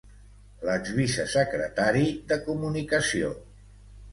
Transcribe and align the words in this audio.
L'exvicesecretari 0.69 2.07
de 2.33 2.41
comunicació 2.49 3.31